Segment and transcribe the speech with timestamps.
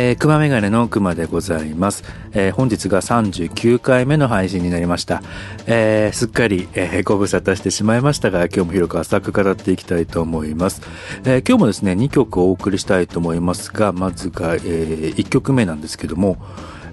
[0.00, 2.04] えー、熊メガネの熊でございます。
[2.30, 5.24] えー、本日が39回目の配信になりました。
[5.66, 10.82] えー、すっかり、えー、ご無沙汰してしまいましたが、今日も広く浅く語っていきたいと思います。
[11.24, 16.36] え、今日もですね、2曲お送りしたいと思いますが、まずが、えー、1曲目なんですけども、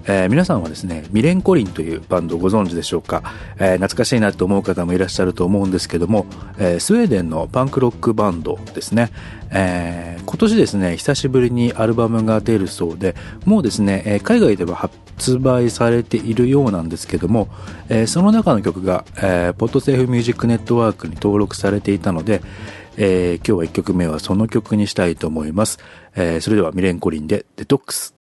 [0.08, 3.22] えー、皆さんはですね、ミレンコリンというバンドをご存知でしょうか、
[3.58, 6.26] えー、懐かしいなと思う方もいらっしゃると思うんですけども、
[6.58, 9.10] えー、スウェーデンのパンクロックバンドですね、
[9.50, 17.48] えー、今年ですね、久しぶりにアルバムが出るそうで、もうですね、えー、海外では発売されているようなんですけども、
[17.88, 22.42] えー、その中の曲が、えー、ポッドセーフミュージックネットワークに登録されていたので、
[22.96, 25.78] えー、今日は1曲目はその曲にしたいと思います。
[26.14, 28.15] えー、それではミレンコリンでデトックス。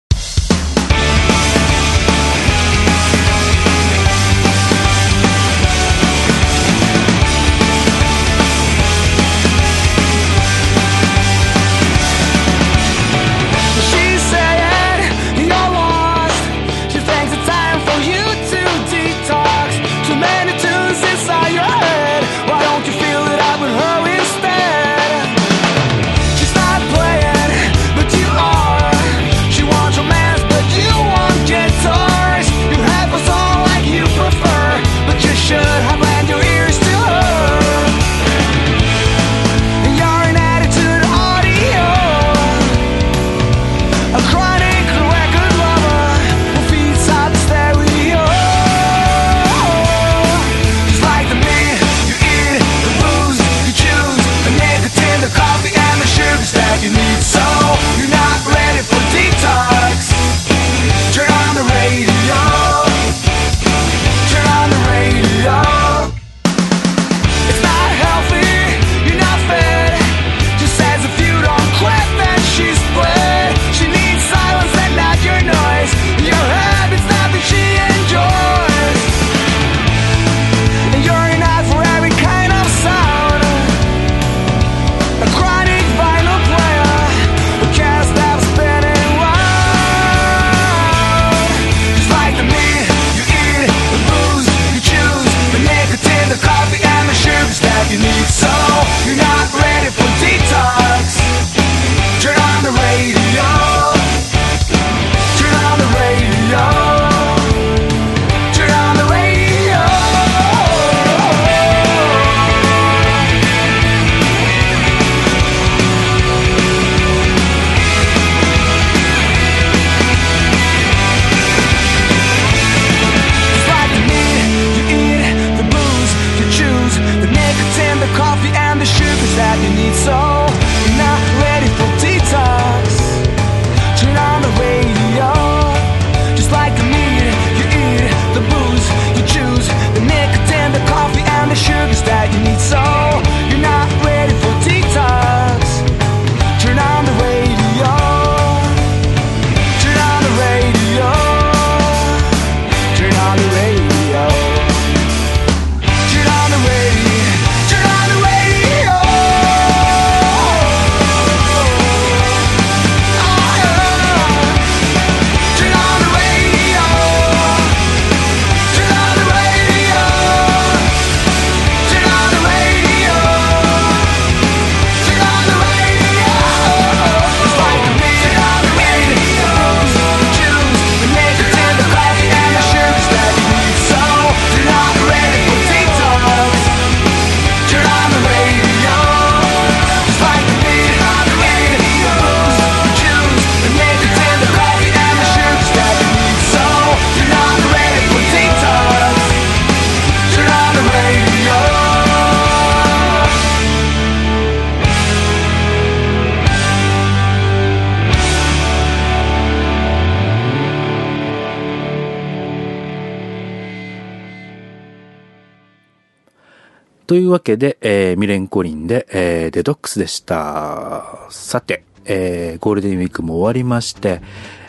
[217.06, 221.28] というわけで、えー、ミレンコリンで、えー、デトックスでした。
[221.30, 224.22] さて、えー、ゴールデンウィークも終わりまして、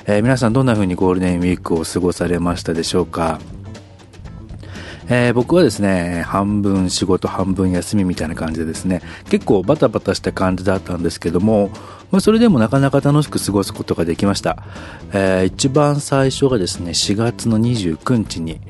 [0.07, 3.41] えー、皆さんどんな風にゴールデンウィークを過ごされましたでしょうか
[5.07, 11.71] えー、僕はですね、半分仕事、半分休みみたいな感じでですね、結構バタバタした感じだったんですけども、
[12.11, 14.63] まあ、それでもなかなか楽しく過ごすことができました。
[15.13, 18.61] えー、一番最初がですね、4月の29日に、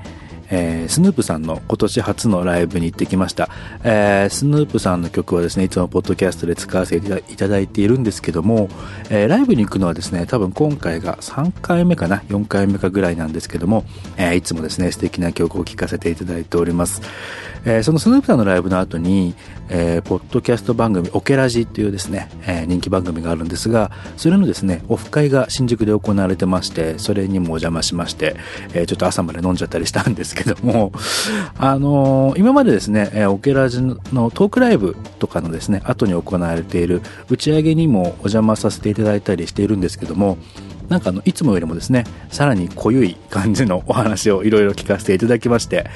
[0.56, 3.49] えー、スヌープさんの今年初のライブに行ってきました。
[3.83, 8.69] えー、スヌープさんの曲はですね、いつもポッドキャストで使わせていただいているんですけども、
[9.11, 13.85] えー、ライブに行くのはですね、多分今回が3回目かな、4回目かぐらいなんですけども、
[14.17, 17.03] えー、いつもですね、素敵な曲を聴かせていただいております。
[17.65, 19.35] えー、そのスヌープさんのライブの後に、
[19.69, 28.37] えー、ポッドキャスト番組、オケラジっていうですね、えー、人気番組があるんですが、それのですね、オフ会が新宿で行われてまして、それにもお邪魔しまして、
[28.75, 30.93] えー、ちょっと朝まで飲んじゃったりしたんですけども、
[31.56, 33.96] あのー、今までですね、えー、オケラジの
[34.31, 40.38] トークライブとかのですね、後に行われている打ち上げにもお邪魔させていただいたりしているんですけども、
[40.88, 45.87] なんかあの、いつもよりもですね、さらに濃ゆい感じのお話をいろいろ聞かせていただきまして、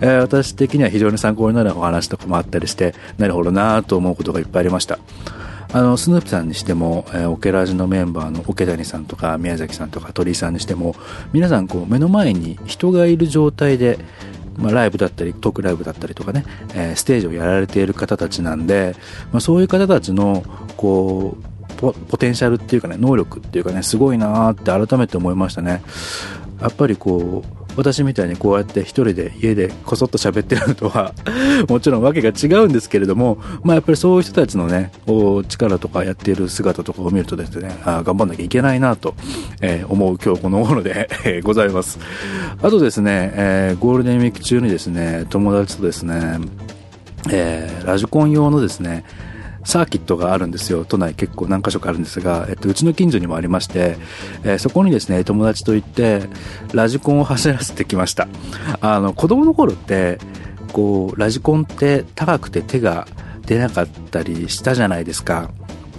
[0.00, 4.98] えー、私的には非常に参考になるお話とかもあったりして、なるほどなと思うことがいっぱいありました。
[5.72, 10.94] あの、スヌープさんにしても、えー、オケラジのメンバーのオケ谷さんとか宮崎さんとか鳥居さんにしても、
[11.32, 13.98] 皆さんこう目の前に人がいる状態で、
[14.56, 16.44] まあ、ライブだったり、トークライブだったりとかね、
[16.74, 18.96] えー、ステージをやられている方たちなんで、
[19.30, 20.42] まあ、そういう方たちの、
[20.76, 25.82] こう、ポテンシャルっていうかね、能力っていうかね、すごいなーって改めて思いましたね。
[26.60, 31.14] やっぱりこう、私みたいにこうやって一人で家でこそっと喋ってるのとは
[31.70, 39.14] もちろん訳が違うんですけれども、まあやっぱりそういう人たちのねお、力とかやっている姿とかを見るとですね、あ頑張んなきゃいけないなと、
[39.60, 41.08] えー、思う今日この頃で、
[41.44, 42.00] ございます。
[42.60, 46.40] あとですね、えー、ゴールデンウィーク中にですね、友達とですね、
[47.30, 49.04] えー、ラジコン用のですね、
[49.68, 50.86] サーキットがあるんですよ。
[50.86, 53.98] 都内結構何箇所かあるんですが、えっと、うちの近所にもありまして、
[54.42, 56.22] えー、そこにですね、友達と行って、
[56.72, 58.28] ラジコンを走らせてきました。
[58.80, 60.20] あの、子供の頃って、
[60.72, 63.06] こう、ラジコンって高くて手が
[63.44, 65.50] 出なかったりしたじゃないですか。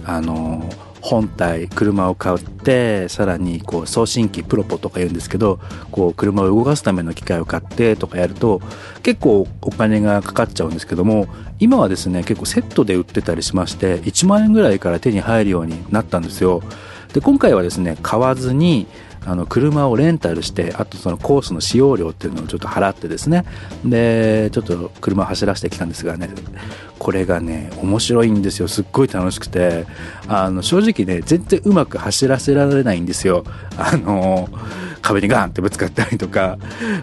[0.04, 0.68] あの、
[1.00, 5.58] 本体、車を買ってさらにこう送信機プロポとか言うんですけど
[5.90, 8.60] こう車を動かすための機械を買ってとかやると
[9.02, 11.26] 結構お金がかかっちゃうんですけども
[11.58, 16.62] 今はですね結構セットで売ってたりしまして1万円ぐらいから手に入るようになったんですよ。
[17.12, 18.86] で今回はですね買わずに
[19.26, 23.44] あの車をレンタルしてあとそのコースの使用料っていうのをちょっと払ってですね。
[23.84, 26.30] でちょっと車を走らせてきたんですがね
[26.98, 28.68] これがね面白いんですよ。
[28.68, 29.86] すっごい楽しくて。
[30.32, 33.44] あの正直ね全然うまく走らせられないんですよ。
[33.76, 34.48] あの
[35.02, 36.56] 壁にガーンってぶつかったりとか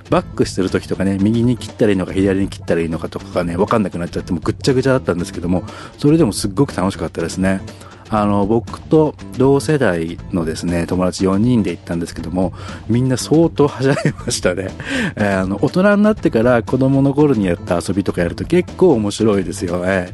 [0.10, 5.64] バックしてる時とかね右に切ったらいいのか左に切ったらいいのかとかがね分かんなくなっちゃってもぐっちゃぐちゃだったんですけども
[5.98, 7.62] それでもすっごく楽しかったですね。
[8.10, 12.54] あの僕と同世代のですね友達4人で行ったんですけども
[12.88, 14.70] みんな相当はしゃいましたね、
[15.16, 20.14] えー、あの大人になってから子供の頃にやった遊びとかやると結構面白いですよね。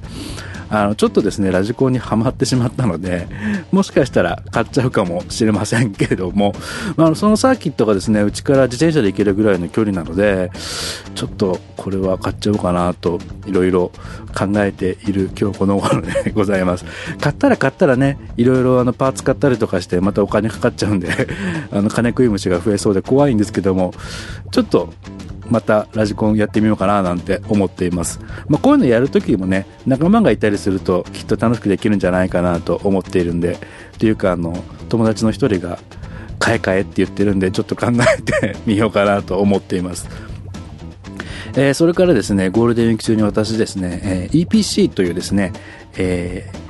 [0.70, 3.28] あのちょっとですねラジコンにはまってしまったので
[3.72, 6.54] もしかしたら買っちゃうかもしれませんけれども、
[6.96, 10.52] まあ、そのサーキットがですねうちから自転車で行けるぐらいの距離なので
[11.16, 13.92] ちょっとこれは買っちゃおうかなといろいろ
[14.36, 16.86] 考えている今日この頃でございます。
[17.20, 21.10] 買ったら買ったらねいろいろあのパーツ買ったりとかしてまたお金かかっちゃうんで
[21.72, 23.94] あの金食い虫が増えそうで怖いんですけども
[24.52, 24.94] ちょっと
[25.50, 28.20] またラジコンやってみようかななんて思っています。
[28.48, 33.58] まあ、こういうのやるときもね、仲間がいたりするときっと楽しくできるんじゃないかなと思っているんで、
[34.00, 35.80] というかあの、友達の一人が
[36.40, 37.88] 買え買えって言ってるんで、ちょっと考
[38.18, 40.08] えてみようかなと思っています。
[41.56, 45.54] えー、それからですね、ゴールデンウィーク中に私ですね、えー、EPC というですね、
[45.98, 46.64] えー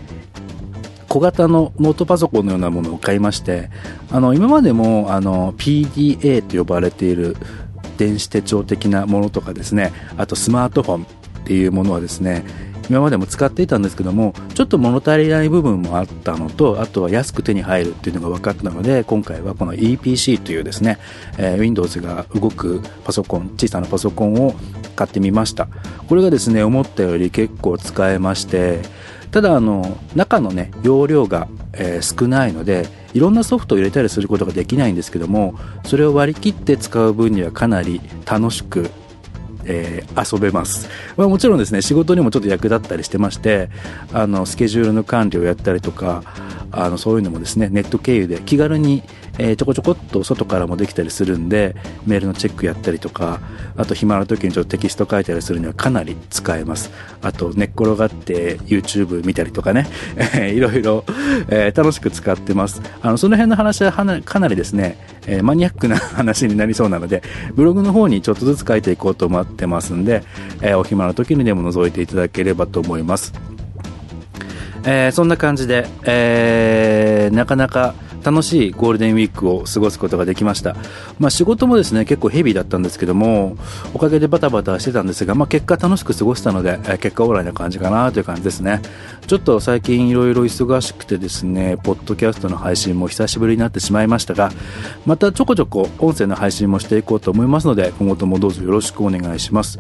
[1.14, 3.70] 小型のノートパソコンのようなものを買いまして、
[4.10, 7.38] あの、今までも、あの、PDA と呼ばれている、
[7.98, 9.92] 電子手帳的なものとかですね。
[10.18, 11.08] あとスマートフォンっ
[11.46, 12.46] ていうものはですね
[12.90, 21.00] 今までも使っていたんですけどもちょっと物足りない部分もあったのとあとは安く手に入るっていうのが分かったので今回はこの EPC というですね、
[21.38, 24.54] えー、Windows が動くパソコン小さなパソコンを
[24.96, 25.68] 買ってみました。
[26.08, 28.82] これがですね思ったより結構使えまして
[29.32, 38.90] ただあの中のね容量が、えー、少ないのでいろんなソフトを入れたりすることができないんですけどもそれを割り切って使う分にはかなり楽しく
[39.66, 43.70] えー、遊べます、まあ、もちろんですね仕事にもちょっと役立ったりしてまして
[44.12, 46.22] あのスケジュールの管理をやったりとか
[46.72, 49.04] あのそういうのもですねネット経由で気軽に
[49.38, 51.76] えー、ちょこちょこっと外からもできたりするんで
[52.06, 53.40] メールのチェックやったりとか
[53.76, 56.92] あと暇な時にちょっとテキスト書いたりするにはかなり使えます。
[57.22, 59.88] あと寝っ転がって YouTube 見たりとかね。
[60.54, 61.04] いろいろ、
[61.50, 62.82] えー、楽しく使ってます。
[63.02, 67.24] あのその辺の話はかなりですね、えー、マニアックな話になりそうなので
[67.56, 70.24] ブログの方にちょっとずつ書いていこうと思ってますんで、
[70.62, 73.34] えお暇な時にでも覗いていただければと思います。
[74.86, 80.76] えー、そんな感じで、えー、なかなか楽しいゴールデンウィークを過ごすことができました。
[81.20, 83.58] まあ、仕事もですね、結構ヘビーだったんですけども、
[83.94, 88.82] おかげでバタバタしてたんですが、まあ、結果楽しく過ごしたので、結果オーライな感じかなという感じですね。
[89.28, 94.52] ちょっと最近いろいろ忙しくてですね、ポッドキャストの配信も久しぶりになってしまいましたが、
[95.06, 99.80] またちょこちょこ音声の配信もしていこうと思いますので、今後ともどうぞよろしくお願いします。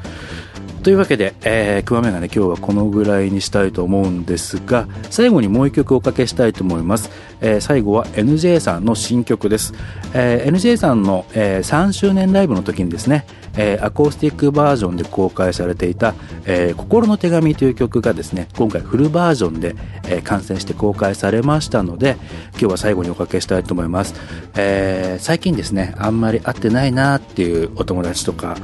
[0.83, 7.09] というわけで、えー、クワメがね今日はこのぐらいにしたいと思うんですが、最後にもう一曲おかけしたいと思います。
[7.39, 9.73] えー、最後は NJ さんの新曲です。
[10.13, 13.25] えー、NJ さんの、えー、3周年ライブの時にですね、
[13.57, 16.13] えー、アコースティックバージョンで公開されていた、
[16.45, 19.75] えー、心の手紙という曲がですね、今回フルバージョンで、
[20.07, 22.17] えー、完成して公開されましたので、
[22.51, 24.15] 今日は最後におかけしたいと思います。
[24.55, 28.57] えー、最近ですね、あんまり会ってないなっていうお友達とか、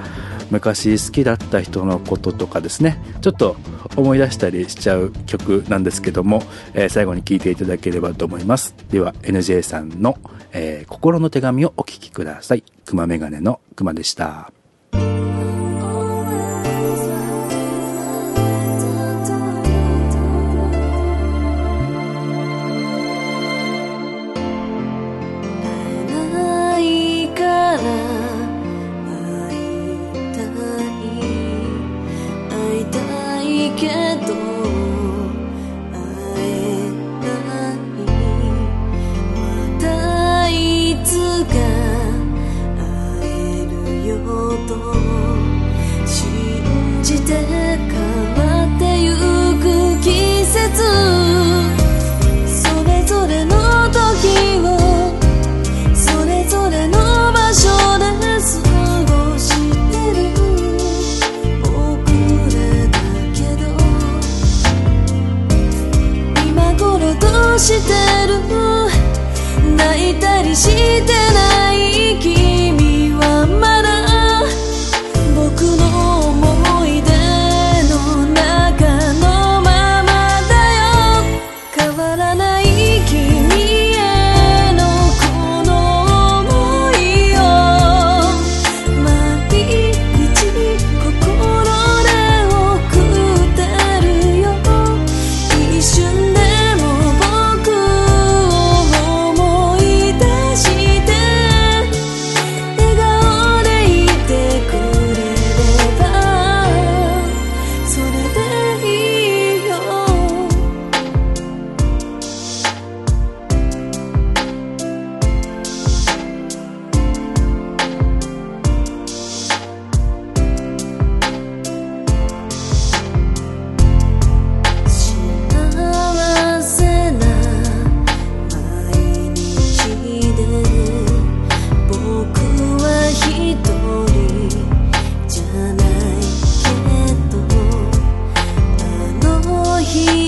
[0.52, 3.56] 昔好きだった人のこととかですねちょっと
[3.96, 6.44] 思い出したりしちゃう曲なんですけども、
[6.74, 8.76] えー、最後に聴いていただければと思います。
[8.90, 10.18] では NJ さんの、
[10.52, 12.64] えー、心の手紙をお聴きください。
[12.86, 14.59] 熊メガネの熊でした。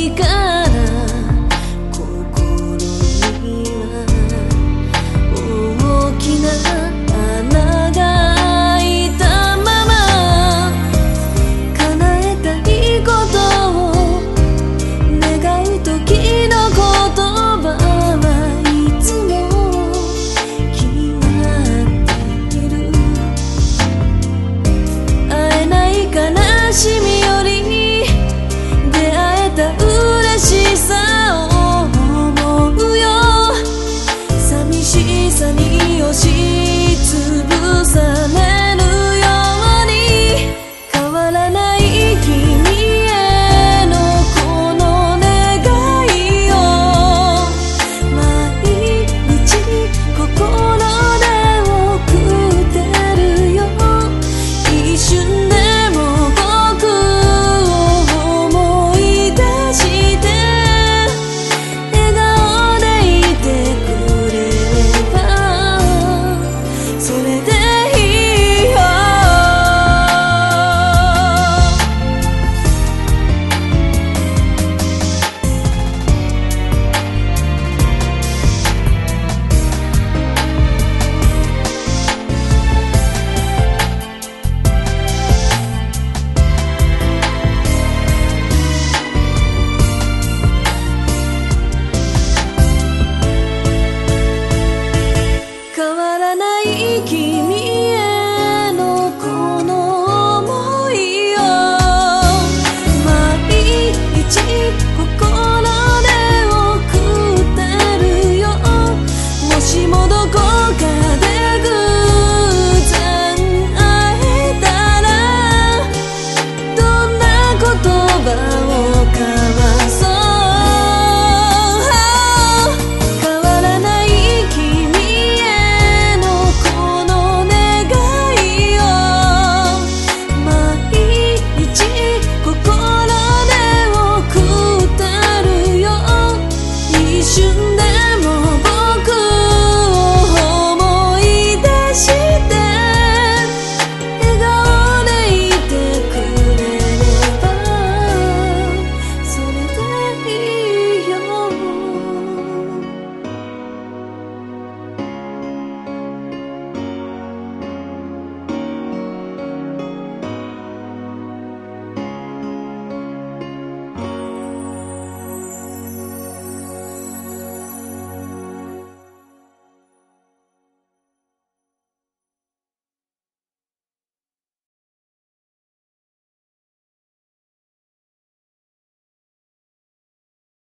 [0.10, 0.41] kasih